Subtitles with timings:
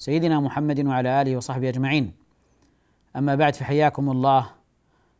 [0.00, 2.12] سيدنا محمد وعلى آله وصحبه أجمعين.
[3.16, 4.50] أما بعد فحياكم الله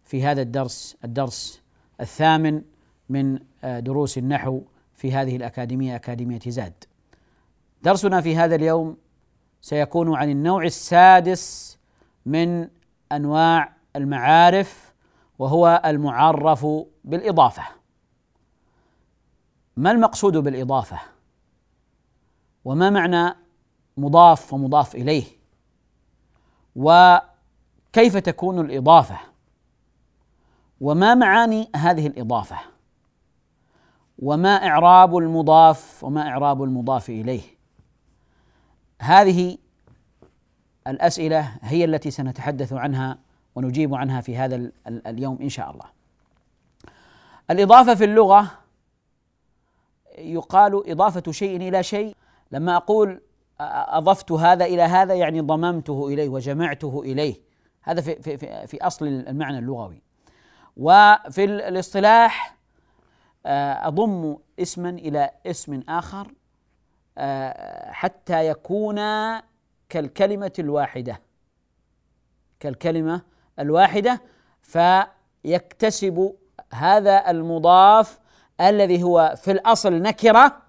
[0.05, 1.63] في هذا الدرس الدرس
[2.01, 2.63] الثامن
[3.09, 4.63] من آه، دروس النحو
[4.95, 6.73] في هذه الأكاديمية أكاديمية زاد.
[7.83, 8.97] درسنا في هذا اليوم
[9.61, 11.79] سيكون عن النوع السادس
[12.27, 12.69] من
[13.13, 14.95] أنواع المعارف
[15.39, 16.67] وهو المعرف
[17.05, 17.63] بالإضافة.
[19.77, 20.99] ما المقصود بالإضافة؟
[22.65, 23.35] وما معنى
[24.01, 25.25] مضاف ومضاف إليه.
[26.77, 29.19] وكيف تكون الإضافة؟
[30.81, 32.57] وما معاني هذه الإضافة؟
[34.19, 37.43] وما إعراب المضاف وما إعراب المضاف إليه؟
[39.01, 39.59] هذه
[40.87, 43.19] الأسئلة هي التي سنتحدث عنها
[43.55, 45.87] ونجيب عنها في هذا اليوم إن شاء الله.
[47.51, 48.51] الإضافة في اللغة
[50.19, 52.17] يقال إضافة شيء إلى شيء.
[52.53, 53.21] لما أقول
[53.99, 57.41] أضفت هذا إلى هذا يعني ضممته إليه وجمعته إليه.
[57.83, 60.03] هذا في, في, في أصل المعنى اللغوي.
[60.77, 62.57] وفي الاصطلاح
[63.87, 66.33] أضم اسما إلى اسم آخر
[67.19, 69.01] آه، حتى يكون
[69.89, 71.21] كالكلمة الواحدة.
[72.61, 73.23] كالكلمة
[73.59, 74.23] الواحدة
[74.63, 76.35] فيكتسب
[76.73, 78.19] هذا المضاف
[78.61, 80.63] الذي هو في الأصل نكرة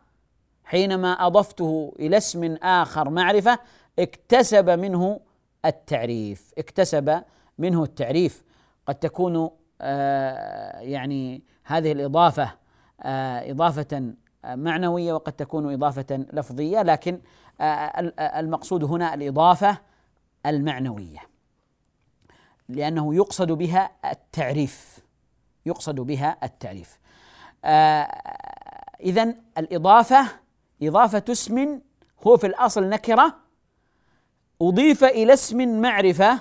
[0.72, 3.60] حينما أضفته إلى اسم آخر معرفة
[4.00, 5.20] اكتسب منه
[5.66, 7.24] التعريف اكتسب
[7.58, 8.44] منه التعريف.
[8.88, 9.50] قد تكون
[9.82, 12.52] آه، يعني هذه الإضافة
[13.02, 17.20] آه، إضافة معنوية وقد تكون إضافة لفظية لكن
[17.62, 19.78] آه، المقصود هنا الإضافة
[20.46, 21.20] المعنوية
[22.70, 25.00] لأنه يقصد بها التعريف
[25.66, 27.00] يقصد بها التعريف.
[29.04, 30.42] إذا الإضافة
[30.82, 31.82] إضافة اسم
[32.28, 33.40] هو في الأصل نكرة
[34.62, 36.40] أضيف إلى اسم معرفة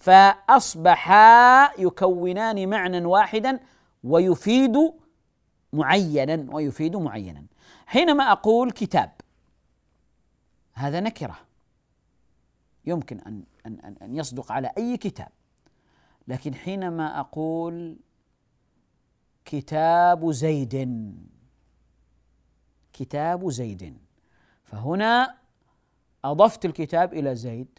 [0.00, 3.60] فأصبحا يكونان معنى واحدا
[4.04, 4.76] ويفيد
[5.72, 7.44] معينا ويفيد معينا.
[7.86, 9.12] حينما أقول كتاب
[10.72, 11.36] هذا نكرة.
[12.86, 15.28] يمكن أن أن أن يصدق على أي كتاب.
[16.28, 17.96] لكن حينما أقول
[19.44, 20.74] كتاب زيد
[23.00, 23.98] كتاب زيد.
[24.64, 25.34] فهنا
[26.24, 27.78] أضفت الكتاب إلى زيد.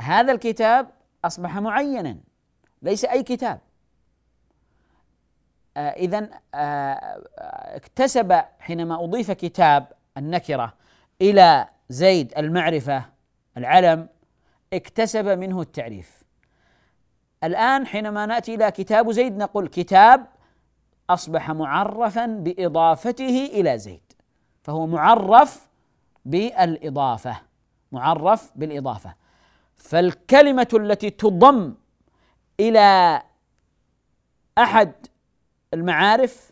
[0.00, 0.90] هذا الكتاب
[1.24, 2.18] أصبح معينا
[2.82, 3.60] ليس أي كتاب.
[5.76, 7.22] آه إذا آه
[7.76, 10.74] اكتسب حينما أضيف كتاب النكرة
[11.20, 13.04] إلى زيد المعرفة
[13.56, 14.08] العلم
[14.72, 16.24] اكتسب منه التعريف.
[17.44, 20.26] الآن حينما نأتي إلى كتاب زيد نقول كتاب
[21.10, 24.12] أصبح معرفا بإضافته إلى زيد.
[24.62, 25.68] فهو معرف
[26.24, 27.40] بالإضافة
[27.92, 29.14] معرف بالإضافة.
[29.76, 31.74] فالكلمة التي تضم
[32.60, 33.22] إلى
[34.58, 34.92] أحد
[35.74, 36.50] المعارف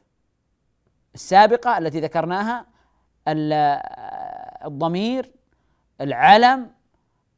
[1.14, 2.66] السابقة التي ذكرناها
[4.66, 5.30] الضمير
[6.00, 6.70] العلم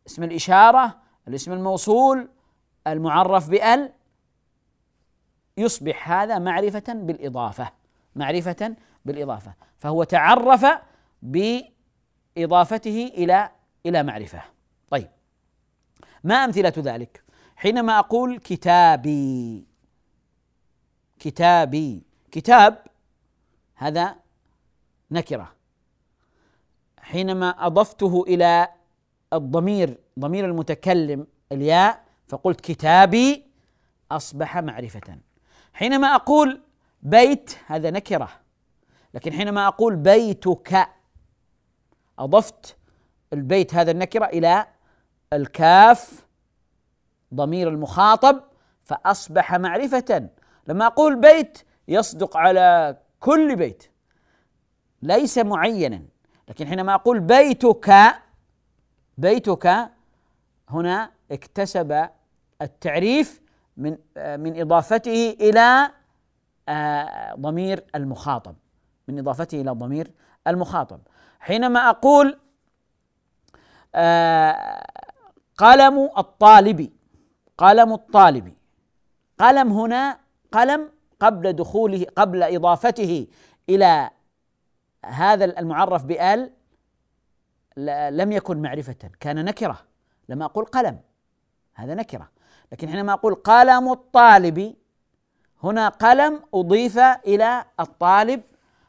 [0.06, 2.28] اسم الإشارة الاسم الموصول
[2.86, 3.92] المعرف بأل
[5.58, 7.70] يصبح هذا معرفة بالإضافة
[8.16, 9.54] معرفة بالإضافة.
[9.78, 10.66] فهو تعرف
[11.22, 13.50] بإضافته إلى
[13.86, 14.42] إلى معرفة.
[14.90, 15.08] طيب.
[16.24, 17.22] ما أمثلة ذلك؟
[17.56, 19.66] حينما أقول كتابي
[21.18, 22.84] كتابي كتاب
[23.74, 24.16] هذا
[25.10, 25.52] نكرة.
[26.98, 28.68] حينما أضفته إلى
[29.32, 33.44] الضمير ضمير المتكلم الياء فقلت كتابي
[34.10, 35.18] أصبح معرفة.
[35.78, 36.60] حينما أقول
[37.02, 38.28] بيت هذا نكرة.
[39.14, 40.88] لكن حينما أقول بيتك
[42.18, 42.76] أضفت
[43.32, 44.66] البيت هذا النكرة إلى
[45.32, 46.26] الكاف
[47.34, 48.40] ضمير المخاطب
[48.84, 50.28] فأصبح معرفة.
[50.66, 51.58] لما أقول بيت
[51.88, 53.90] يصدق على كل بيت
[55.02, 56.02] ليس معينا.
[56.48, 57.94] لكن حينما أقول بيتك
[59.18, 59.90] بيتك
[60.68, 62.08] هنا اكتسب
[62.62, 63.40] التعريف
[63.78, 65.90] من من إضافته إلى
[66.68, 68.56] آه، ضمير المخاطب.
[69.08, 70.12] من إضافته إلى ضمير
[70.46, 71.00] المخاطب.
[71.40, 72.38] حينما أقول
[73.94, 74.86] آه،
[75.56, 76.92] قلم الطالب
[77.58, 78.54] قلم الطالب.
[79.38, 80.18] قلم هنا
[80.52, 80.90] قلم
[81.20, 83.26] قبل دخوله قبل إضافته
[83.68, 84.10] إلى
[85.04, 86.52] هذا المعرف بآل
[88.10, 89.78] لم يكن معرفة كان نكرة.
[90.28, 91.00] لما أقول قلم
[91.74, 92.37] هذا نكرة.
[92.72, 94.74] لكن حينما أقول قلم الطالب
[95.62, 98.42] هنا قلم أضيف إلى الطالب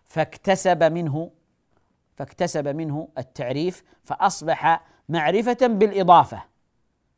[0.05, 1.31] فاكتسب منه
[2.15, 6.43] فاكتسب منه التعريف فأصبح معرفة بالإضافة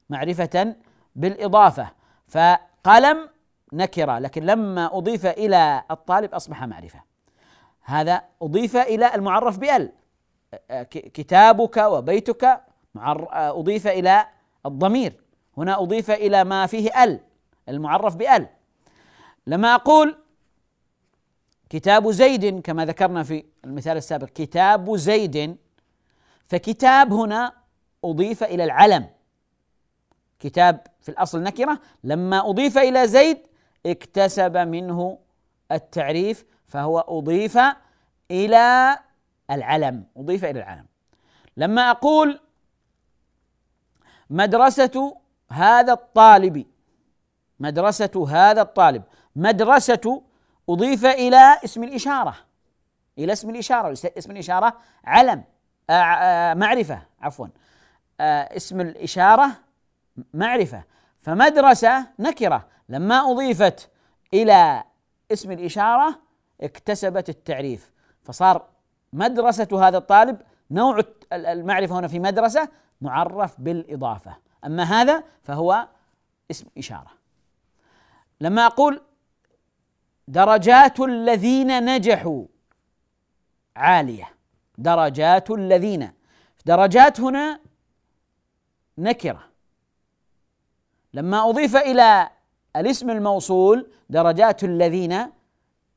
[0.10, 0.76] معرفة
[1.16, 1.90] بالإضافة
[2.28, 3.30] فقلم
[3.74, 7.02] نكرة لكن لما أضيف إلى الطالب أصبح معرفة.
[7.82, 9.92] هذا أضيف إلى المعرف بأل
[10.92, 12.62] كتابك وبيتك
[12.98, 14.26] أضيف إلى
[14.66, 15.14] الضمير.
[15.58, 17.20] هنا أضيف إلى ما فيه أل
[17.70, 18.48] المعرف بأل.
[19.48, 20.18] لما أقول
[21.70, 25.58] كتاب زيد كما ذكرنا في المثال السابق كتاب زيد
[26.48, 27.54] فكتاب هنا
[28.04, 29.10] أضيف إلى العلم.
[30.40, 33.38] كتاب في الأصل نكرة لما أضيف إلى زيد
[33.86, 35.20] اكتسب منه
[35.72, 37.60] التعريف فهو أضيف
[38.32, 39.00] إلى
[39.52, 40.86] العلم أضيف إلى العلم.
[41.58, 42.40] لما أقول
[44.30, 45.18] مدرسة
[45.52, 46.66] هذا الطالب
[47.60, 49.04] مدرسة هذا الطالب
[49.36, 50.24] مدرسة
[50.70, 52.36] أضيف إلى اسم الإشارة
[53.18, 55.44] إلى اسم الإشارة اسم الإشارة علم
[55.90, 57.48] آه، آه، معرفة عفوا
[58.20, 59.52] آه، اسم الإشارة
[60.34, 60.84] معرفة
[61.20, 63.90] فمدرسة نكرة لما أضيفت
[64.34, 64.84] إلى
[65.32, 66.20] اسم الإشارة
[66.62, 67.92] اكتسبت التعريف
[68.24, 68.66] فصار
[69.14, 71.00] مدرسة هذا الطالب نوع
[71.34, 72.70] المعرفة هنا في مدرسة
[73.02, 74.51] معرف بالإضافة.
[74.66, 75.88] أما هذا فهو
[76.52, 77.12] اسم إشارة.
[78.42, 79.02] لما أقول
[80.28, 82.46] درجات الذين نجحوا
[83.76, 84.30] عالية
[84.78, 86.12] درجات الذين
[86.66, 87.60] درجات هنا
[88.98, 89.44] نكرة.
[91.14, 92.30] لما أضيف إلى
[92.76, 95.32] الاسم الموصول درجات الذين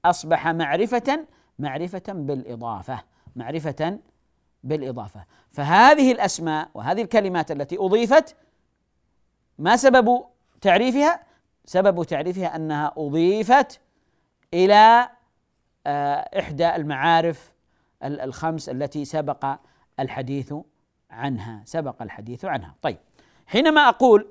[0.04, 1.26] أصبح معرفة
[1.58, 3.02] معرفة بالإضافة
[3.36, 3.98] معرفة
[4.64, 5.24] بالإضافة.
[5.52, 8.36] فهذه الأسماء وهذه الكلمات التي أضيفت
[9.58, 10.24] ما سبب
[10.60, 11.20] تعريفها؟
[11.64, 13.80] سبب تعريفها أنها أضيفت
[14.54, 15.08] إلى
[15.86, 17.52] آه، إحدى المعارف
[18.02, 19.56] الخمس التي سبق
[20.00, 20.54] الحديث
[21.10, 22.98] عنها سبق الحديث عنها طيب
[23.46, 24.30] حينما أقول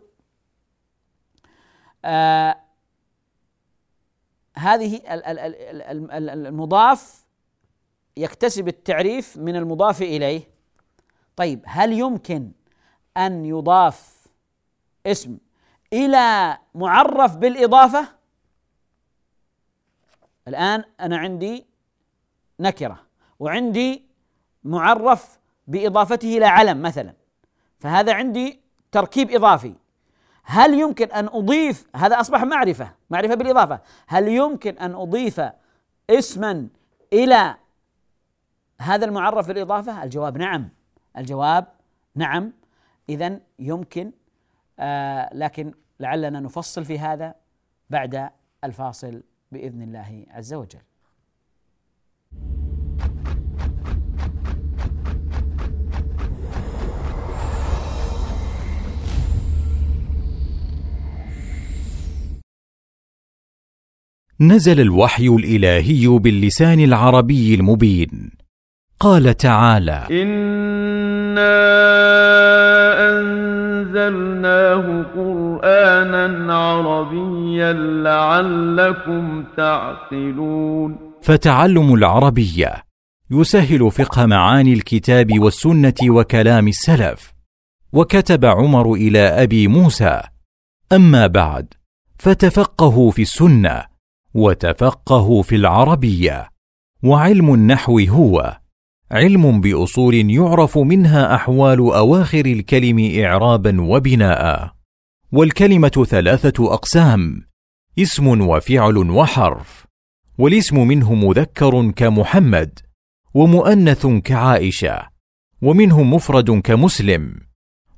[2.06, 2.56] آه
[4.56, 5.02] هذه
[6.48, 7.26] المضاف
[8.18, 10.42] يكتسب التعريف من المضاف إليه
[11.36, 12.52] طيب هل يمكن
[13.18, 14.13] أن يضاف
[15.06, 15.38] اسم
[15.94, 18.08] إلى معرف بالإضافة.
[20.48, 21.66] الآن أنا عندي
[22.60, 23.00] نكرة
[23.40, 24.06] وعندي
[24.64, 27.14] معرف بإضافته إلى علم مثلا
[27.80, 28.60] فهذا عندي
[28.92, 29.74] تركيب إضافي.
[30.44, 33.80] هل يمكن أن أضيف هذا أصبح معرفة معرفة بالإضافة.
[34.08, 35.42] هل يمكن أن أضيف
[36.10, 36.68] اسما
[37.14, 37.56] إلى
[38.82, 40.70] هذا المعرف بالإضافة؟ الجواب نعم
[41.18, 41.66] الجواب
[42.16, 42.54] نعم.
[43.10, 44.12] اذا يمكن
[44.80, 47.36] آه لكن لعلنا نفصل في هذا
[47.90, 48.30] بعد
[48.64, 50.80] الفاصل بإذن الله عز وجل.
[64.40, 68.32] نزل الوحي الإلهي باللسان العربي المبين.
[69.00, 70.08] قال تعالى
[71.34, 82.74] انا انزلناه قرانا عربيا لعلكم تعقلون فتعلم العربيه
[83.32, 87.34] يسهل فقه معاني الكتاب والسنة وكلام السلف
[87.94, 90.22] وكتب عمر إلى ابي موسى.
[90.94, 91.74] اما بعد
[92.20, 93.84] فتفقهوا في السنة
[94.34, 96.50] وتفقهوا في العربيه
[97.04, 98.63] وعلم النحو هو.
[99.12, 104.74] علم بأصول يعرف منها أحوال أواخر الكلم اعرابا وبناء.
[105.32, 107.42] والكلمة ثلاثة أقسام
[108.00, 109.86] اسم وفعل وحرف
[110.38, 112.80] والاسم منه مذكر كمحمد
[113.34, 115.08] ومؤنث كعائشة
[115.62, 117.36] ومنه مفرد كمسلم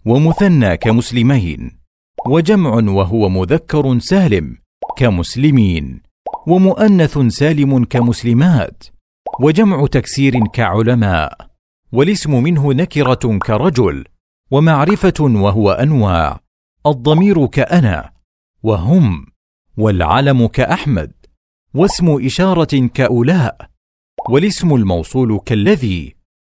[0.05, 1.71] ومثنى كمسلمين
[2.27, 4.57] وجمع وهو مذكر سالم
[4.97, 6.01] كمسلمين
[6.47, 8.94] ومؤنث سالم كمسلمات.
[9.39, 11.47] وجمع تكسير كعلماء
[11.91, 14.05] والاسم منه نكرة كرجل
[14.51, 16.39] ومعرفة وهو انواع
[16.85, 18.11] الضمير كأنا
[18.63, 19.25] وهم
[19.77, 21.11] والعلم كأحمد
[21.73, 23.69] واسم إشارة كأولاء
[24.29, 26.15] والاسم الموصول كالذي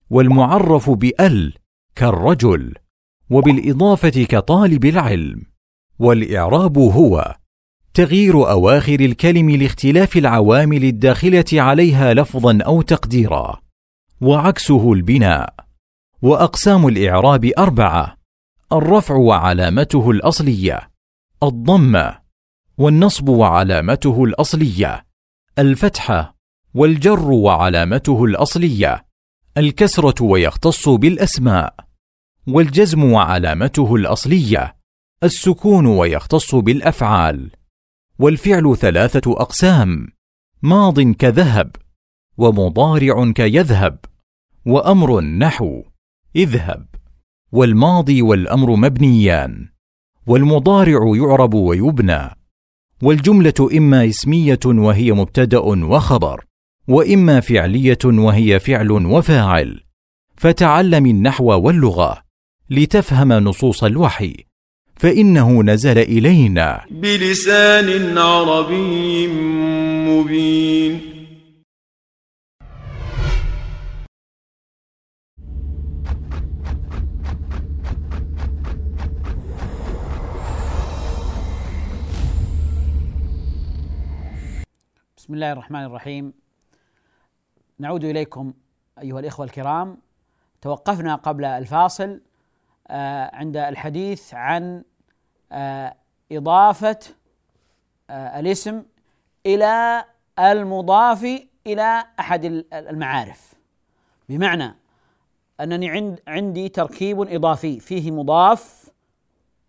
[0.09, 1.53] والمعرف بأل
[1.95, 2.73] كالرجل
[3.29, 5.41] وبالإضافة كطالب العلم
[5.99, 7.35] والإعراب هو.
[7.95, 13.61] تغيير أواخر الكلم لاختلاف العوامل الداخلة عليها لفظا أو تقديرا.
[14.21, 15.53] وعكسه البناء.
[16.21, 18.17] وأقسام الإعراب أربعة
[18.73, 20.91] الرفع وعلامته الأصلية
[21.43, 22.19] الضمه
[22.77, 25.05] والنصب وعلامته الأصلية
[25.59, 26.35] الفتحه
[26.73, 29.05] والجر وعلامته الأصلية
[29.57, 31.75] الكسرة ويختص بالأسماء
[32.47, 34.75] والجزم وعلامته الأصلية
[35.23, 37.51] السكون ويختص بالأفعال.
[38.19, 40.07] والفعل ثلاثة أقسام
[40.61, 41.75] ماض كذهب
[42.37, 43.97] ومضارع كيذهب
[44.65, 45.83] وأمر نحو
[46.35, 46.85] اذهب.
[47.51, 49.69] والماضي والأمر مبنيان
[50.27, 52.29] والمضارع يعرب ويبنى
[53.01, 56.45] والجملة إما اسمية وهي مبتدأ وخبر
[56.87, 59.83] وإما فعلية وهي فعل وفاعل.
[60.37, 62.21] فتعلم النحو واللغة
[62.69, 64.45] لتفهم نصوص الوحي.
[64.97, 66.85] فإنه نزل إلينا.
[66.89, 69.27] بلسان عربي
[70.07, 71.15] مبين.
[85.17, 86.33] بسم الله الرحمن الرحيم.
[87.79, 88.53] نعود إليكم
[89.01, 89.97] أيها الإخوة الكرام.
[90.61, 92.21] توقفنا قبل الفاصل.
[93.33, 94.83] عند الحديث عن
[95.51, 95.95] آه،
[96.31, 96.99] إضافة
[98.09, 98.83] آه، الاسم
[99.45, 100.05] إلى
[100.39, 103.53] المضاف إلى أحد المعارف.
[104.29, 104.75] بمعنى
[105.59, 108.89] أنني عند عندي تركيب إضافي فيه مضاف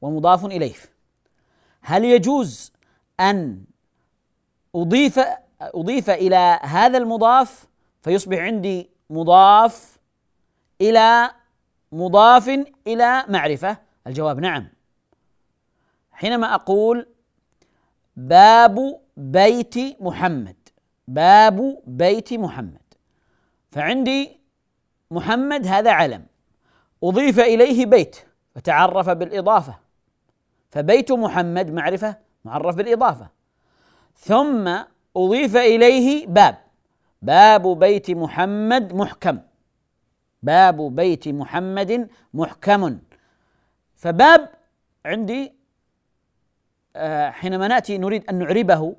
[0.00, 0.74] ومضاف إليه.
[1.82, 2.72] هل يجوز
[3.20, 3.64] أن
[4.74, 5.20] أضيف
[5.60, 7.66] أضيف إلى هذا المضاف
[8.02, 9.98] فيصبح عندي مضاف
[10.80, 11.30] إلى
[11.96, 12.48] مضاف
[12.86, 14.68] إلى معرفة؟ الجواب نعم.
[16.12, 17.06] حينما أقول
[18.16, 20.56] باب بيت محمد
[21.08, 22.82] باب بيت محمد
[23.72, 24.40] فعندي
[25.10, 26.26] محمد هذا علم
[27.04, 28.16] أضيف إليه بيت
[28.54, 29.78] فتعرف بالإضافة
[30.70, 33.28] فبيت محمد معرفة معرف بالإضافة
[34.16, 34.78] ثم
[35.16, 36.58] أضيف إليه باب
[37.22, 39.38] باب بيت محمد محكم.
[40.46, 42.98] باب بيت محمد محكم.
[43.96, 44.50] فباب
[45.04, 45.52] عندي
[46.96, 48.96] آه، حينما نأتي نريد أن نعربه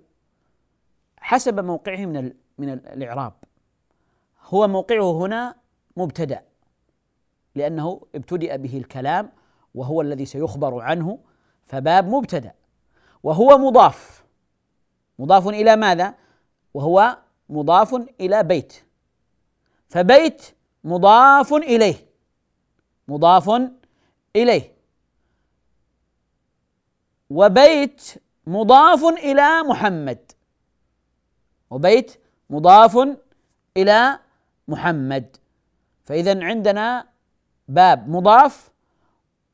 [1.18, 3.34] حسب موقعه من من الإعراب.
[4.44, 5.56] هو موقعه هنا
[5.98, 6.42] مبتدأ
[7.56, 9.32] لأنه ابتدأ به الكلام
[9.76, 11.20] وهو الذي سيخبر عنه
[11.66, 12.54] فباب مبتدأ.
[13.24, 14.24] وهو مضاف.
[15.20, 16.14] مضاف إلى ماذا؟
[16.74, 17.18] وهو
[17.50, 18.74] مضاف إلى بيت.
[19.90, 22.08] فبيت مضاف إليه.
[23.08, 23.62] مضاف
[24.36, 24.78] إليه.
[27.30, 28.14] وبيت
[28.48, 30.32] مضاف إلى محمد.
[31.70, 32.20] وبيت
[32.50, 33.08] مضاف
[33.78, 34.20] إلى
[34.68, 35.38] محمد.
[36.06, 37.08] فإذا عندنا
[37.68, 38.72] باب مضاف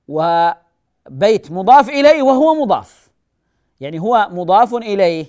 [0.07, 3.09] وبيت مضاف إليه وهو مضاف.
[3.79, 5.25] يعني هو مضاف إليه.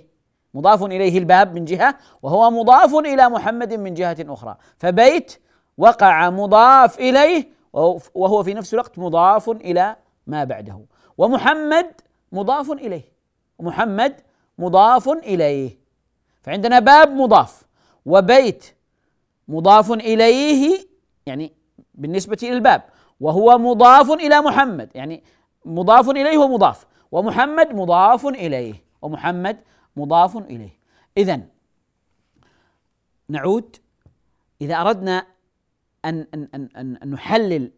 [0.54, 4.56] مضاف إليه الباب من جهة وهو مضاف إلى محمد من جهة أخرى.
[4.78, 5.40] فبيت
[5.78, 7.48] وقع مضاف إليه
[8.14, 10.80] وهو في نفس الوقت مضاف إلى ما بعده.
[11.18, 12.00] ومحمد
[12.32, 13.12] مضاف إليه.
[13.60, 14.20] محمد
[14.58, 15.78] مضاف إليه.
[16.42, 17.62] فعندنا باب مضاف.
[18.06, 18.74] وبيت
[19.48, 20.86] مضاف إليه
[21.26, 21.52] يعني
[21.94, 22.82] بالنسبة إلى الباب.
[23.20, 24.90] وهو مضاف إلى محمد.
[24.94, 25.24] يعني
[25.64, 28.84] مضاف إليه ومضاف ومحمد مضاف إليه.
[29.02, 29.56] ومحمد
[29.96, 30.78] مضاف إليه.
[31.16, 31.40] اذا
[33.28, 33.76] نعود
[34.60, 35.26] إذا أردنا
[36.04, 36.68] ان ان ان,
[37.02, 37.70] أن نحلل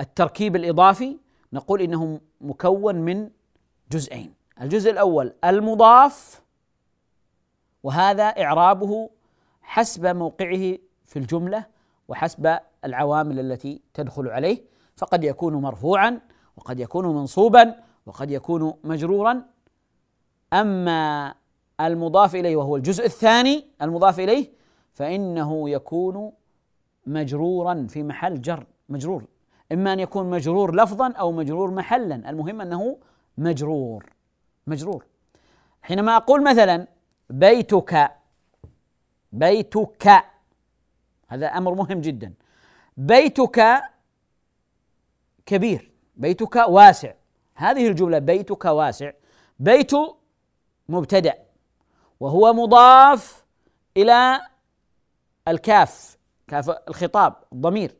[0.00, 1.18] التركيب الإضافي
[1.52, 3.30] نقول إنه مكون من
[3.92, 4.34] جزئين.
[4.60, 6.42] الجزء الأول المضاف
[7.82, 9.10] وهذا إعرابه
[9.62, 11.66] حسب موقعه في الجملة
[12.08, 14.64] وحسب العوامل التي تدخل عليه.
[14.96, 16.20] فقد يكون مرفوعا
[16.56, 17.74] وقد يكون منصوبا
[18.06, 19.42] وقد يكون مجرورا.
[20.52, 21.34] أما
[21.80, 24.52] المضاف إليه وهو الجزء الثاني المضاف إليه
[24.92, 26.32] فإنه يكون
[27.06, 29.24] مجرورا في محل جر مجرور.
[29.72, 32.30] إما أن يكون مجرور لفظا أو مجرور محلا.
[32.30, 32.98] المهم أنه
[33.38, 34.12] مجرور
[34.66, 35.04] مجرور.
[35.82, 36.86] حينما أقول مثلا
[37.30, 38.10] بيتك
[39.32, 40.24] بيتك
[41.28, 42.34] هذا أمر مهم جدا.
[42.96, 43.82] بيتك
[45.46, 47.12] كبير بيتك واسع.
[47.54, 49.12] هذه الجملة بيتك واسع.
[49.58, 49.92] بيت
[50.88, 51.34] مبتدأ
[52.20, 53.44] وهو مضاف
[53.96, 54.40] إلى
[55.48, 56.17] الكاف.
[56.48, 57.96] كاف الخطاب الضمير.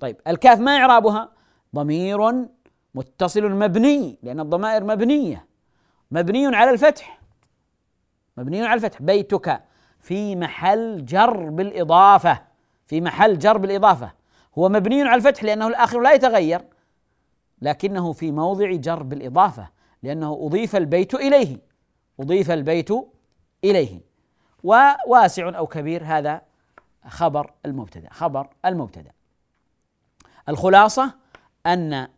[0.00, 1.28] طيب الكاف ما إعرابها؟
[1.74, 2.46] ضمير
[2.94, 5.46] متصل مبني لأن الضمائر مبنية.
[6.10, 7.20] مبني على الفتح.
[8.36, 9.02] مبني على الفتح.
[9.02, 9.62] بيتك
[10.00, 12.42] في محل جر بالإضافة
[12.86, 14.12] في محل جر بالإضافة
[14.58, 16.64] هو مبني على الفتح لأنه الآخر لا يتغير
[17.62, 19.70] لكنه في موضع جر بالإضافة
[20.02, 21.58] لأنه أضيف البيت إليه.
[22.20, 22.90] أضيف البيت
[23.64, 24.00] إليه.
[24.64, 26.42] وواسع أو كبير هذا
[27.08, 29.10] خبر المبتدأ خبر المبتدأ.
[30.48, 31.14] الخلاصة
[31.66, 32.08] أن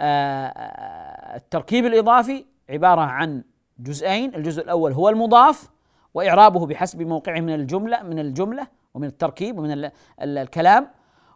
[0.00, 3.42] آه، التركيب الإضافي عبارة عن
[3.78, 5.70] جزئين الجزء الأول هو المضاف
[6.14, 10.88] وإعرابه بحسب موقعه من الجملة من الجملة ومن التركيب ومن الكلام.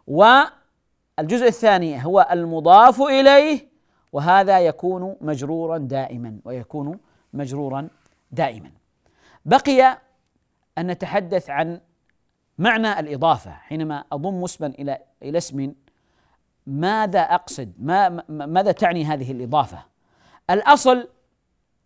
[0.07, 3.67] والجزء الثاني هو المضاف إليه
[4.13, 6.99] وهذا يكون مجرورا دائما ويكون
[7.33, 7.87] مجرورا
[8.31, 8.71] دائما.
[9.45, 9.97] بقي
[10.77, 11.79] أن نتحدث عن
[12.57, 15.73] معنى الإضافة حينما أضم اسما إلى إلى اسم
[16.67, 19.85] ماذا أقصد؟ ما ماذا تعني هذه الإضافة؟
[20.49, 21.07] الأصل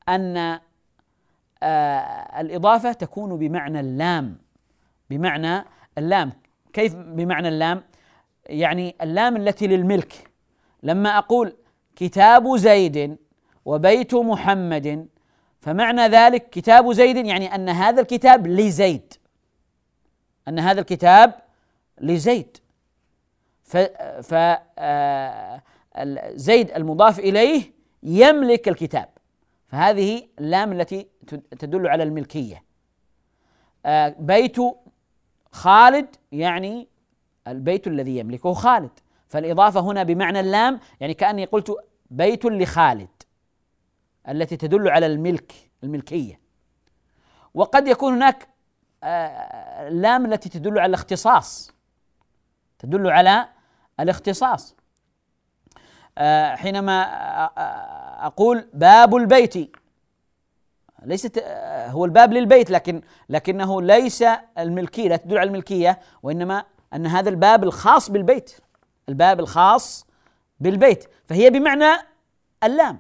[0.10, 0.60] أن
[1.64, 4.38] آه الإضافة تكون بمعنى اللام
[5.10, 5.66] بمعنى
[5.98, 6.32] اللام.
[6.74, 7.84] كيف بمعنى اللام؟
[8.46, 10.30] يعني اللام التي للملك.
[10.84, 11.56] لما أقول
[11.96, 13.18] كتاب زيد
[13.66, 15.08] وبيت محمد
[15.60, 19.14] فمعنى ذلك كتاب زيد يعني أن هذا الكتاب لزيد.
[20.50, 21.34] أن هذا الكتاب
[22.02, 22.58] لزيد.
[23.64, 23.78] ف,
[24.22, 24.34] ف
[24.78, 25.62] آه،
[26.76, 27.72] المضاف إليه
[28.04, 29.10] يملك الكتاب.
[29.68, 31.08] فهذه اللام التي
[31.60, 32.64] تدل على الملكية.
[33.86, 34.58] آه، بيت
[35.52, 36.88] خالد يعني
[37.48, 38.92] البيت الذي يملكه خالد.
[39.28, 41.76] فالإضافة هنا بمعنى اللام يعني كأني قلت
[42.12, 43.10] بيت لخالد
[44.30, 46.40] التي تدل على الملك الملكية.
[47.54, 48.48] وقد يكون هناك
[49.04, 51.72] اللام آه، التي تدل على الاختصاص.
[52.80, 53.48] تدل على
[54.00, 54.76] الاختصاص.
[56.18, 57.04] آه، حينما
[58.26, 59.78] أقول باب البيت.
[61.04, 61.44] ليست
[61.88, 64.24] هو الباب للبيت لكن لكنه ليس
[64.58, 68.52] الملكية لا تدل على الملكية وإنما أن هذا الباب الخاص بالبيت.
[69.10, 70.08] الباب الخاص
[70.60, 71.10] بالبيت.
[71.26, 72.02] فهي بمعنى
[72.64, 73.00] اللام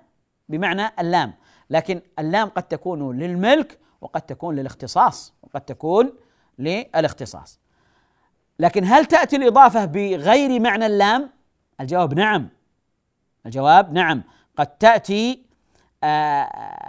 [0.49, 1.33] بمعنى اللام.
[1.69, 6.13] لكن اللام قد تكون للملك وقد تكون للاختصاص وقد تكون
[6.59, 7.59] للاختصاص.
[8.59, 11.29] لكن هل تأتي الإضافة بغير معنى اللام؟
[11.81, 12.49] الجواب نعم.
[13.45, 14.23] الجواب نعم.
[14.57, 15.45] قد تأتي
[16.03, 16.43] آه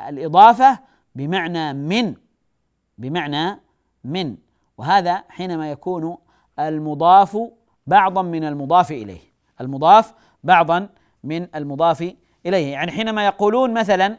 [0.09, 0.79] الإضافة
[1.15, 2.15] بمعنى من
[2.99, 3.61] بمعنى
[4.05, 4.37] من.
[4.79, 6.17] وهذا حينما يكون
[6.59, 7.39] المضاف
[7.87, 9.21] بعضا من المضاف إليه.
[9.61, 10.89] المضاف بعضا
[11.25, 12.15] من المضاف
[12.47, 12.73] إليه.
[12.73, 14.19] يعني حينما يقولون مثلا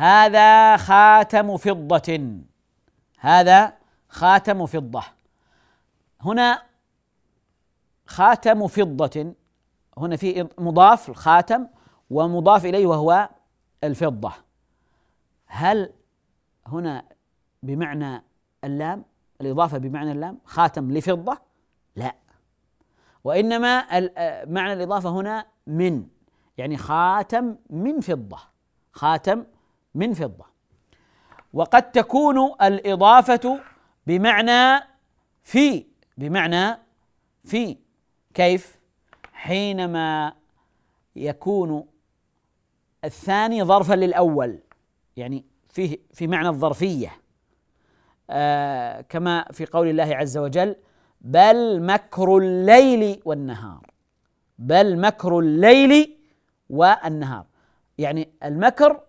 [0.00, 2.38] هذا خاتم فضة.
[3.18, 3.72] هذا
[4.08, 5.02] خاتم فضة.
[6.20, 6.62] هنا
[8.06, 9.34] خاتم فضة.
[9.98, 11.66] هنا في مضاف الخاتم
[12.10, 13.28] ومضاف إليه وهو
[13.84, 14.32] الفضة.
[15.46, 15.92] هل
[16.66, 17.04] هنا
[17.62, 18.22] بمعنى
[18.64, 19.04] اللام
[19.40, 21.38] الإضافة بمعنى اللام خاتم لفضة؟
[21.96, 22.14] لا.
[23.24, 23.84] وإنما
[24.44, 26.06] معنى الإضافة هنا من
[26.58, 28.38] يعني خاتم من فضة.
[28.92, 29.44] خاتم
[29.94, 30.44] من فضة.
[31.52, 33.60] وقد تكون الإضافة
[34.06, 34.84] بمعنى
[35.42, 36.78] في بمعنى
[37.44, 37.76] في.
[38.34, 38.78] كيف؟
[39.32, 40.32] حينما
[41.16, 41.86] يكون
[43.04, 44.58] الثاني ظرفا للأول
[45.16, 47.12] يعني فيه في معنى الظرفية.
[48.30, 50.76] آه كما في قول الله عز وجل
[51.20, 53.86] بل مكر الليل والنهار
[54.58, 56.18] بل مكر الليل
[56.70, 57.46] والنهار.
[57.98, 59.00] يعني المكر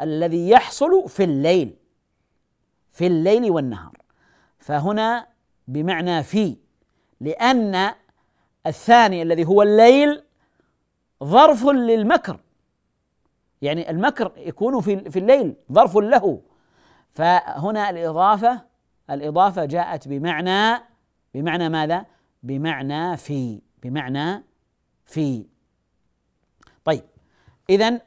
[0.00, 1.76] الذي يحصل في الليل
[2.92, 3.96] في الليل والنهار.
[4.58, 5.26] فهنا
[5.68, 6.56] بمعنى في
[7.20, 7.94] لأن
[8.66, 10.22] الثاني الذي هو الليل
[11.24, 12.40] ظرف للمكر.
[13.62, 16.42] يعني المكر يكون في في الليل ظرف له.
[17.12, 18.60] فهنا الإضافة
[19.10, 20.82] الإضافة جاءت بمعنى
[21.34, 22.06] بمعنى ماذا؟
[22.42, 24.44] بمعنى في بمعنى
[25.06, 25.46] في.
[26.84, 27.04] طيب
[27.70, 28.00] إذا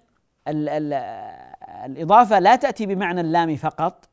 [1.83, 4.09] الإضافة لا تأتي بمعنى اللام فقط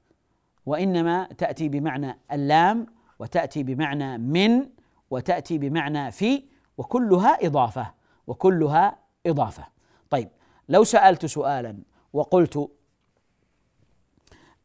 [0.66, 2.86] وإنما تأتي بمعنى اللام
[3.18, 4.66] وتأتي بمعنى من
[5.10, 6.44] وتأتي بمعنى في
[6.78, 7.94] وكلها إضافة
[8.26, 9.66] وكلها إضافة.
[10.10, 10.28] طيب
[10.68, 11.78] لو سألت سؤالا
[12.12, 12.70] وقلت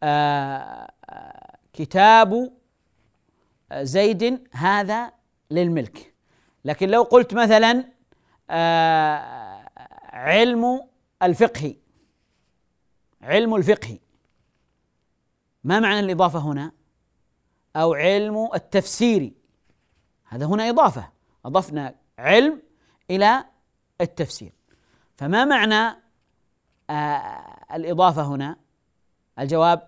[0.03, 0.91] آه
[1.73, 2.51] كتاب
[3.73, 5.11] زيد هذا
[5.51, 6.13] للملك.
[6.65, 7.83] لكن لو قلت مثلا
[8.49, 9.69] آه
[10.09, 10.81] علم
[11.23, 11.75] الفقه
[13.25, 13.99] علم الفقه.
[15.63, 16.71] ما معنى الإضافة هنا؟
[17.75, 19.33] أو علم التفسير.
[20.25, 21.09] هذا هنا إضافة.
[21.45, 22.61] أضفنا علم
[23.11, 23.45] إلى
[24.01, 24.53] التفسير.
[25.17, 25.97] فما معنى
[26.89, 28.57] آه الإضافة هنا؟
[29.39, 29.87] الجواب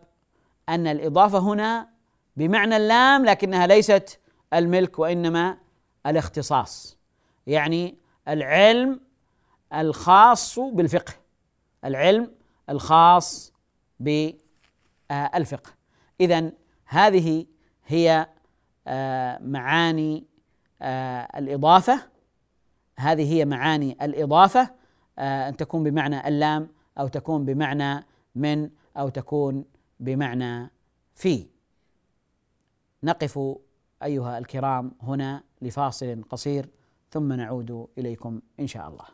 [0.70, 1.90] أن الإضافة هنا
[2.38, 4.20] بمعنى اللام لكنها ليست
[4.54, 5.58] الملك وإنما
[6.06, 6.98] الاختصاص.
[7.48, 7.98] يعني
[8.28, 9.00] العلم
[9.74, 11.14] الخاص بالفقه.
[11.86, 12.37] العلم
[12.70, 13.54] الخاص
[14.00, 15.72] بالفقه
[16.22, 16.52] اذا
[16.86, 17.46] هذه
[17.86, 18.28] هي
[18.88, 20.24] آه، معاني
[20.82, 22.00] آه، الإضافة.
[22.98, 24.70] هذه هي معاني الإضافة
[25.20, 26.68] آه، أن تكون بمعنى اللام
[27.00, 29.66] أو تكون بمعنى من أو تكون
[30.00, 30.72] بمعنى
[31.16, 31.48] في.
[33.04, 33.40] نقف
[34.04, 36.70] أيها الكرام هنا لفاصل قصير
[37.12, 39.06] ثم نعود إليكم إن شاء الله.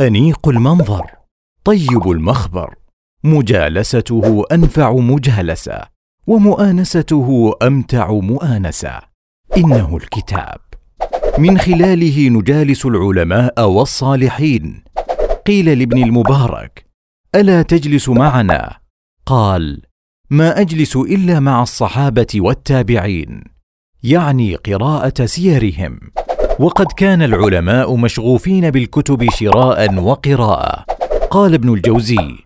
[0.00, 1.06] أنيق المنظر.
[1.64, 2.74] طيب المخبر.
[3.24, 5.80] مجالسته أنفع مجالسه
[6.26, 9.00] ومؤانسته أمتع مؤانسه
[9.56, 10.60] إنه الكتاب.
[11.38, 14.84] من خلاله نجالس العلماء والصالحين.
[15.46, 16.86] قيل لابن المبارك
[17.34, 18.76] ألا تجلس معنا؟
[19.26, 19.82] قال
[20.30, 23.44] ما أجلس إلا مع الصحابة والتابعين.
[24.02, 26.00] يعني قراءة سيرهم.
[26.58, 30.84] وقد كان العلماء مشغوفين بالكتب شراء وقراءه
[31.30, 32.36] قال ابن الجوزي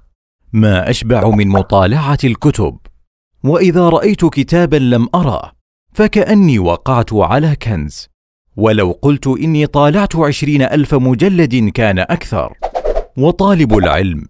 [0.52, 2.78] ما أشبع من مطالعة الكتب
[3.44, 5.52] وإذا رأيت كتابا لم أرى
[5.92, 8.08] فكأني وقعت على كنز.
[8.56, 12.52] ولو قلت إني طالعت عشرين ألف مجلد كان أكثر.
[13.16, 14.28] وطالب العلم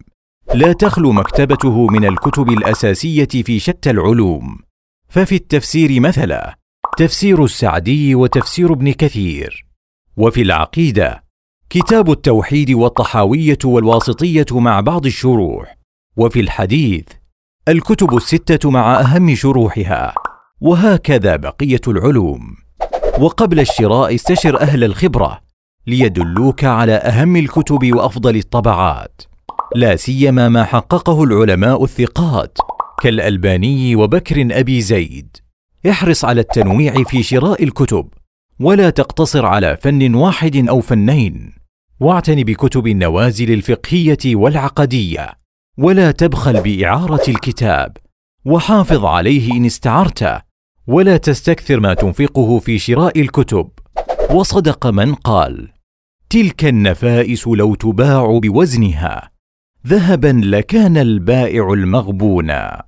[0.55, 4.59] لا تخلو مكتبته من الكتب الأساسية في شتى العلوم.
[5.09, 6.59] ففي التفسير مثلا
[6.97, 9.68] تفسير السعدي وتفسير ابن كثير.
[10.19, 11.25] وفي العقيدة
[11.71, 15.79] كتاب التوحيد والطحاوية والواسطية مع بعض الشروح
[16.17, 17.05] وفي الحديث
[17.69, 20.15] الكتب الستة مع أهم شروحها
[20.61, 22.57] وهكذا بقية العلوم.
[23.19, 25.41] وقبل الشراء استشر أهل الخبرة
[25.87, 29.23] ليدلوك على أهم الكتب وأفضل الطبعات.
[29.75, 32.59] لا سيما ما حققه العلماء الثقات
[33.03, 35.37] كالألباني وبكر أبي زيد.
[35.91, 38.09] احرص على التنويع في شراء الكتب.
[38.61, 41.53] ولا تقتصر على فن واحد أو فنين.
[42.01, 45.31] واعتن بكتب النوازل الفقهية والعقدية
[45.79, 47.97] ولا تبخل بإعارة الكتاب
[48.45, 50.43] وحافظ عليه إن استعرت
[50.87, 53.69] ولا تستكثر ما تنفقه في شراء الكتب.
[54.31, 55.69] وصدق من قال
[56.31, 59.31] تلك النفائس لو تباع بوزنها
[59.87, 62.88] ذهبا لكان البائع المغبونا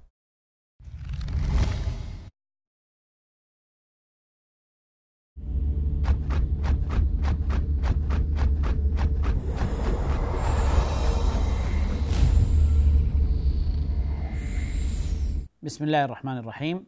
[15.71, 16.87] بسم الله الرحمن الرحيم.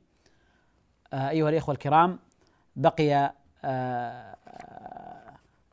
[1.12, 2.18] آه، أيها الإخوة الكرام
[2.76, 4.36] بقي آه،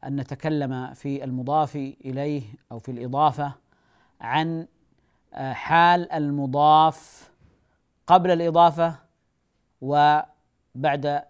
[0.03, 3.53] أن نتكلم في المضاف إليه أو في الإضافة
[4.21, 4.67] عن
[5.33, 7.29] آه، حال المضاف
[8.07, 8.95] قبل الإضافة
[9.81, 11.23] وبعد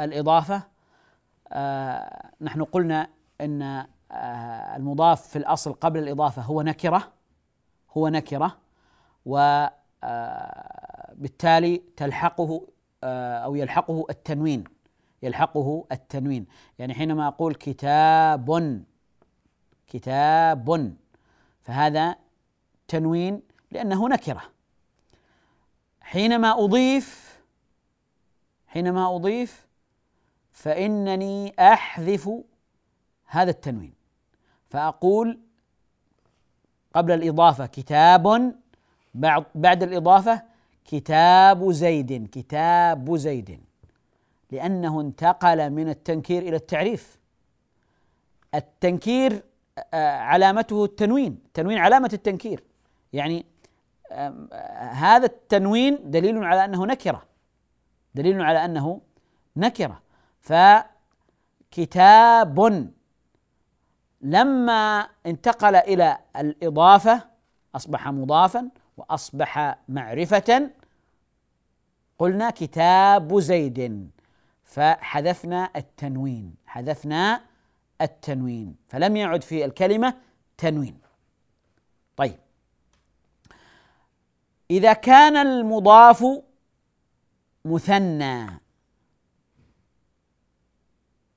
[0.00, 0.62] الإضافة.
[2.40, 3.08] نحن قلنا
[3.40, 3.86] أن
[4.76, 7.12] المضاف في الأصل قبل الإضافة هو نكرة
[7.96, 8.56] هو نكرة
[9.26, 9.66] و
[11.20, 12.66] بالتالي تلحقه
[13.04, 14.64] آه، أو يلحقه التنوين
[15.22, 16.46] يلحقه التنوين.
[16.78, 18.84] يعني حينما أقول كتاب
[19.86, 20.94] كتاب
[21.62, 22.16] فهذا
[22.88, 24.42] تنوين لأنه نكرة.
[26.00, 27.40] حينما أضيف
[28.66, 29.66] حينما أضيف
[30.52, 32.30] فإنني أحذف
[33.26, 33.94] هذا التنوين.
[34.70, 35.40] فأقول
[36.94, 38.54] قبل الإضافة كتاب
[39.14, 40.49] بعد بعد الإضافة
[40.90, 43.60] كتاب زيد كتاب زيد.
[44.50, 47.18] لأنه انتقل من التنكير إلى التعريف.
[48.54, 49.42] التنكير
[49.94, 52.64] آه، علامته التنوين التنوين علامة التنكير.
[53.12, 53.46] يعني
[54.92, 57.22] هذا التنوين دليل على أنه نكرة.
[58.14, 59.00] دليل على أنه
[59.56, 60.02] نكرة.
[61.70, 62.58] فكتاب
[64.20, 67.22] لما انتقل إلى الإضافة
[67.74, 70.70] أصبح مضافا وأصبح معرفة
[72.20, 74.10] قلنا كتاب زيد
[74.64, 77.44] فحذفنا التنوين حذفنا
[78.00, 80.14] التنوين فلم يعد في الكلمة
[80.56, 80.98] تنوين.
[82.16, 82.38] طيب.
[84.70, 86.24] إذا كان المضاف
[87.64, 88.60] مثنى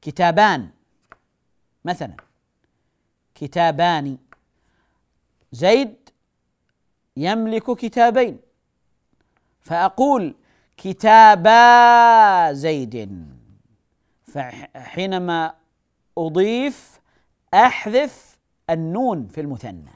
[0.02, 0.69] كتابان
[1.86, 2.17] مثلا
[3.36, 4.17] كتابان
[5.52, 6.10] زيد
[7.17, 8.39] يملك كتابين
[9.62, 10.36] فأقول
[10.77, 13.27] كتابا زيد.
[14.23, 15.55] فحينما
[16.17, 16.99] أضيف
[17.53, 19.93] أحذف النون في المثنى.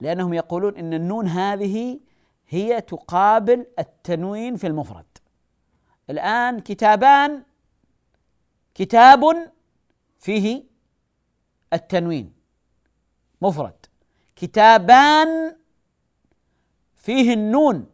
[0.00, 2.00] لأنهم يقولون إن النون هذه
[2.48, 5.04] هي تقابل التنوين في المفرد.
[6.10, 7.42] الآن كتابان
[8.74, 9.52] كتاب
[10.18, 10.64] فيه
[11.72, 12.32] التنوين
[13.42, 13.86] مفرد.
[14.36, 15.56] كتابان
[16.94, 17.91] فيه النون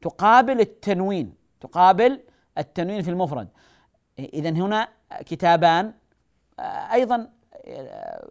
[0.00, 2.20] تقابل التنوين تقابل
[2.58, 3.48] التنوين في المفرد.
[4.18, 4.88] اذا هنا
[5.26, 5.92] كتابان
[6.92, 7.30] أيضا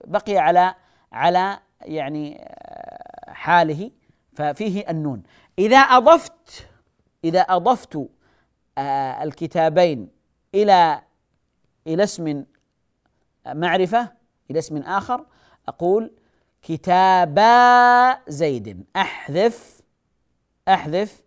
[0.04, 0.76] بقي على
[1.12, 2.52] على يعني
[3.28, 3.92] حاله
[4.34, 5.24] ففيه النون.
[5.60, 6.68] إذا أضفت
[7.24, 8.10] إذا أضفت
[9.22, 10.10] الكتابين
[10.56, 11.02] إلى
[11.88, 12.46] إلى اسم
[13.48, 14.12] معرفة
[14.52, 15.26] إلى اسم آخر
[15.68, 16.12] أقول
[16.62, 19.82] كتابا زيد أحذف
[20.68, 21.24] أحذف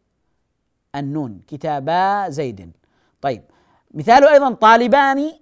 [0.94, 2.72] النون كتابا زيد.
[3.20, 3.42] طيب
[3.90, 5.32] مثاله أيضا طالبان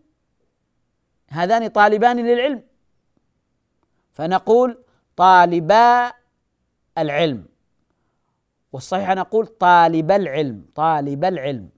[1.28, 2.62] هذان طالبان للعلم.
[4.12, 4.84] فنقول
[5.16, 6.12] طالبا
[6.98, 7.46] العلم.
[8.72, 11.68] والصحيح نقول طالب العلم طالب العلم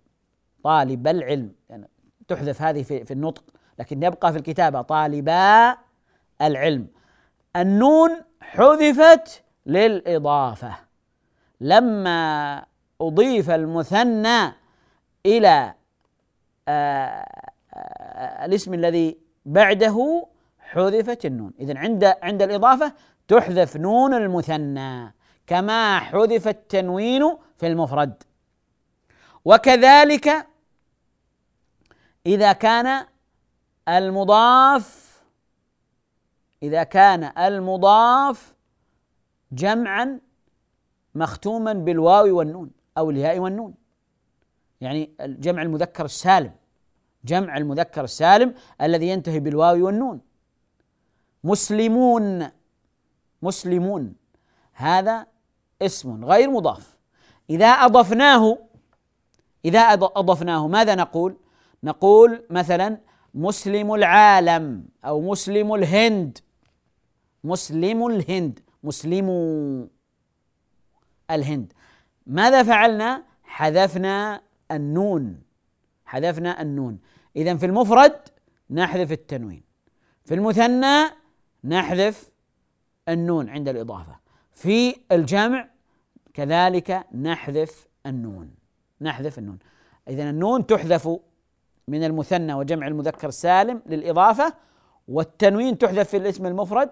[0.65, 1.53] طالب العلم.
[1.71, 1.89] يعني
[2.29, 3.45] تحذف هذه في, في النطق
[3.79, 5.77] لكن يبقى في الكتابة طالبا
[6.43, 6.87] العلم.
[7.57, 10.75] النون حذفت للإضافة.
[11.61, 12.65] لما
[13.01, 14.53] أضيف المثنى
[15.27, 15.75] إلى
[16.69, 17.27] آه،
[17.75, 20.27] آه، الاسم الذي بعده
[20.59, 21.53] حذفت النون.
[21.61, 22.93] إذا عند عند الإضافة
[23.29, 25.15] تحذف نون المثنى
[25.47, 28.23] كما حذف التنوين في المفرد.
[29.45, 30.47] وكذلك
[32.27, 33.07] إذا كان
[33.89, 35.11] المضاف
[36.63, 38.55] إذا كان المضاف
[39.53, 40.21] جمعا
[41.15, 42.80] مختوما بالواو والنون.
[42.99, 43.75] أو الياء والنون.
[44.81, 46.53] يعني جمع المذكر السالم
[47.25, 50.21] جمع المذكر السالم الذي ينتهي بالواو والنون.
[51.45, 52.49] مسلمون
[53.43, 54.15] مسلمون
[54.73, 55.27] هذا
[55.83, 56.99] اسم غير مضاف.
[57.51, 58.59] إذا أضفناه
[59.65, 61.37] إذا أضفناه ماذا نقول؟
[61.85, 62.99] نقول مثلا
[63.35, 66.39] مسلم العالم أو مسلم الهند.
[67.45, 69.29] مسلم الهند مسلم
[71.31, 71.73] الهند.
[72.31, 75.43] ماذا فعلنا؟ حذفنا النون.
[76.05, 76.99] حذفنا النون.
[77.37, 78.17] إذا في المفرد
[78.71, 79.63] نحذف التنوين.
[80.25, 81.05] في المثنى
[81.65, 82.31] نحذف
[83.09, 84.17] النون عند الإضافة.
[84.53, 85.69] في الجمع
[86.35, 88.55] كذلك نحذف النون.
[89.01, 89.59] نحذف النون.
[90.09, 91.09] إذا النون تحذف
[91.89, 94.55] من المثنى وجمع المذكر السالم للإضافة
[95.09, 96.91] والتنوين تحذف في الاسم المفرد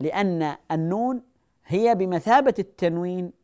[0.00, 1.22] لأن النون
[1.66, 3.39] هي بمثابة التنوين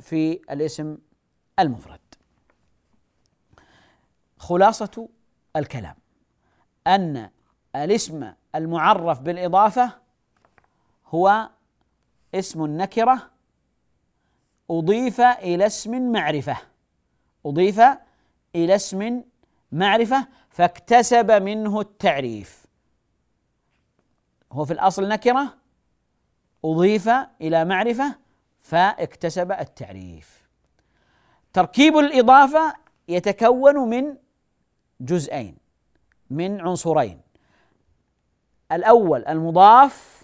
[0.00, 0.98] في الاسم
[1.58, 2.00] المفرد.
[4.38, 5.08] خلاصة
[5.56, 5.94] الكلام.
[6.86, 7.30] أن
[7.76, 9.90] الاسم المعرف بالإضافة
[11.06, 11.50] هو
[12.34, 13.30] اسم النكرة
[14.70, 16.56] أضيف إلى اسم معرفة.
[17.46, 17.80] أضيف
[18.54, 19.22] إلى اسم
[19.72, 22.66] معرفة فاكتسب منه التعريف.
[24.52, 25.54] هو في الأصل نكرة
[26.64, 27.08] أضيف
[27.40, 28.25] إلى معرفة
[28.66, 30.48] فاكتسب التعريف.
[31.52, 32.74] تركيب الإضافة
[33.08, 34.16] يتكون من
[35.00, 35.56] جزئين
[36.30, 37.20] من عنصرين.
[38.72, 40.22] الأول المضاف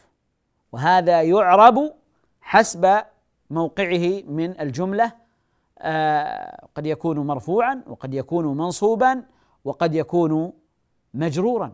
[0.72, 1.94] وهذا يعرب
[2.40, 3.02] حسب
[3.50, 5.12] موقعه من الجملة
[5.78, 9.22] آه قد يكون مرفوعا وقد يكون منصوبا
[9.64, 10.52] وقد يكون
[11.14, 11.72] مجرورا.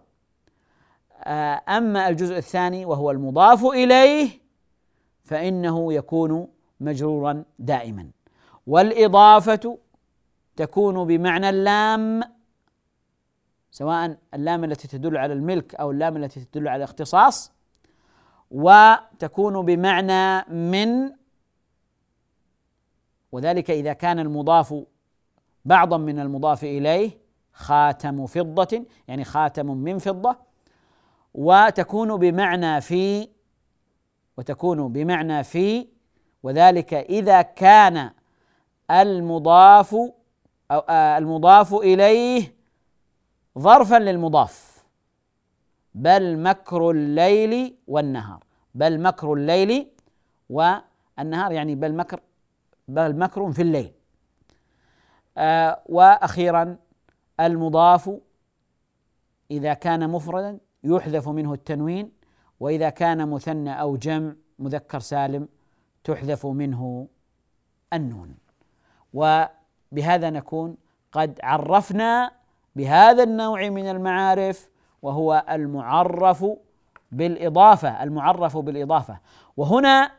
[1.25, 4.49] آه أما الجزء الثاني وهو المضاف إليه
[5.25, 6.49] فإنه يكون
[6.81, 8.11] مجرورا دائما.
[8.67, 9.79] والإضافة
[10.57, 12.23] تكون بمعنى اللام
[13.71, 17.53] سواء اللام التي تدل على الملك أو اللام التي تدل على الاختصاص
[18.51, 21.13] وتكون بمعنى من
[23.33, 24.75] وذلك إذا كان المضاف
[25.65, 27.11] بعضا من المضاف إليه
[27.53, 30.37] خاتم فضة يعني خاتم من فضة
[31.35, 33.29] وتكون بمعنى في
[34.37, 35.89] وتكون بمعنى في
[36.43, 38.11] وذلك إذا كان
[38.91, 39.95] المضاف
[40.71, 42.55] أو آه، المضاف إليه
[43.59, 44.85] ظرفا للمضاف.
[45.95, 48.45] بل مكر الليل والنهار.
[48.75, 49.91] بل مكر الليل
[50.51, 52.21] والنهار يعني بل مكر
[52.89, 53.93] بل مكر في الليل.
[55.37, 56.77] آه وأخيرا
[57.41, 58.11] المضاف
[59.51, 62.13] إذا كان مفردا يحذف منه التنوين
[62.61, 65.49] وإذا كان مثنى أو جمع مذكر سالم
[66.05, 67.09] تحذف منه
[67.93, 68.35] النون.
[69.15, 70.77] وبهذا نكون
[71.13, 72.31] قد عرفنا
[72.77, 74.69] بهذا النوع من المعارف
[75.03, 76.47] وهو المعرف
[77.13, 79.19] بالإضافة المعرف بالإضافة.
[79.57, 80.11] وهنا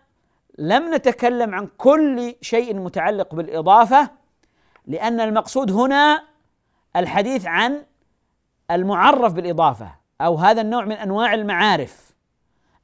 [0.57, 4.09] لم نتكلم عن كل شيء متعلق بالإضافة
[4.85, 6.23] لأن المقصود هنا
[6.95, 7.85] الحديث عن
[8.71, 12.15] المعرف بالإضافة أو هذا النوع من أنواع المعارف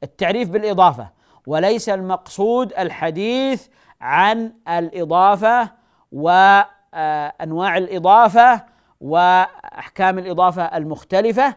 [0.04, 1.10] التعريف بالإضافة.
[1.48, 3.68] وليس المقصود الحديث
[4.02, 5.72] عن الإضافة
[6.12, 8.64] وانواع الإضافة
[9.02, 11.56] وأحكام الإضافة المختلفة.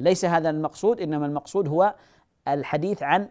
[0.00, 1.94] ليس هذا المقصود إنما المقصود هو
[2.48, 3.28] الحديث عن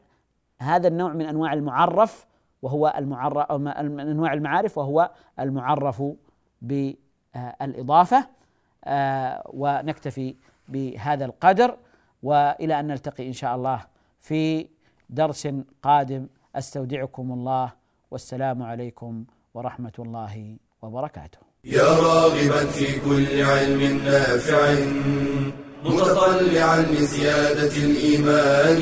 [0.60, 2.26] هذا النوع من أنواع المعرف
[2.62, 6.04] وهو المعرف من أنواع المعارف وهو المعرف
[6.62, 8.28] بالإضافة.
[8.86, 10.36] آه، ونكتفي
[10.68, 11.78] بهذا القدر
[12.24, 13.86] وإلى أن نلتقي إن شاء الله
[14.20, 14.68] في
[15.22, 15.48] درس
[15.84, 16.24] قادم.
[16.56, 17.68] أستودعكم الله.
[18.12, 19.14] والسلام عليكم
[19.54, 20.34] ورحمة الله
[20.82, 21.42] وبركاته.
[21.64, 24.76] يا راغبا في كل علم نافع
[25.86, 28.82] متطلعا لزيادة الإيمان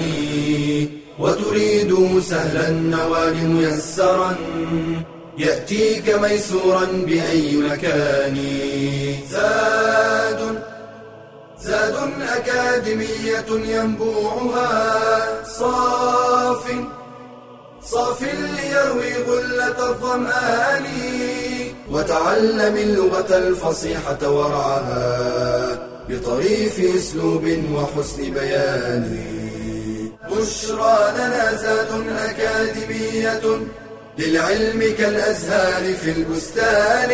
[1.20, 4.36] وتريد سهلا النوال ميسرا
[5.38, 8.38] يأتيك ميسورا بأي مكان.
[9.30, 10.42] زاد
[11.60, 11.96] زاد
[12.38, 14.72] أكاديمية ينبوعها
[15.62, 16.66] صاف
[17.84, 20.86] صاف ليروي غلة الظمآن.
[21.92, 29.06] وتعلم اللغة الفصيحة ورعاها بطريف أسلوب وحسن بيان.
[30.32, 31.92] بشرى لنا زاد
[32.30, 33.42] أكاديمية
[34.18, 37.12] للعلم كالأزهار في البستان.